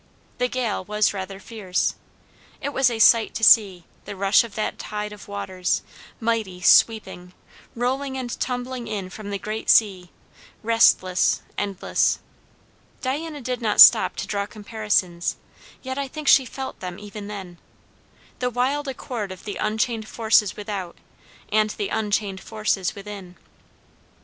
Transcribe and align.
The 0.39 0.47
gale 0.47 0.83
was 0.83 1.13
rather 1.13 1.39
fierce. 1.39 1.93
It 2.59 2.69
was 2.69 2.89
a 2.89 2.97
sight 2.97 3.35
to 3.35 3.43
see, 3.43 3.83
the 4.05 4.15
rush 4.15 4.43
of 4.43 4.55
that 4.55 4.79
tide 4.79 5.13
of 5.13 5.27
waters, 5.27 5.83
mighty, 6.19 6.59
sweeping, 6.59 7.33
rolling 7.75 8.17
and 8.17 8.31
tumbling 8.39 8.87
in 8.87 9.11
from 9.11 9.29
the 9.29 9.37
great 9.37 9.69
sea, 9.69 10.09
restless, 10.63 11.43
endless. 11.55 12.17
Diana 13.01 13.41
did 13.41 13.61
not 13.61 13.79
stop 13.79 14.15
to 14.15 14.25
draw 14.25 14.47
comparisons, 14.47 15.35
yet 15.83 15.99
I 15.99 16.07
think 16.07 16.27
she 16.27 16.45
felt 16.45 16.79
them 16.79 16.97
even 16.97 17.27
then; 17.27 17.59
the 18.39 18.49
wild 18.49 18.87
accord 18.87 19.31
of 19.31 19.43
the 19.45 19.57
unchained 19.57 20.07
forces 20.07 20.57
without 20.57 20.97
and 21.51 21.69
the 21.69 21.89
unchained 21.89 22.41
forces 22.41 22.95
within. 22.95 23.35